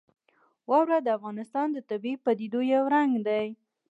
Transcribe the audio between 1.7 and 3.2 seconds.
د طبیعي پدیدو یو رنګ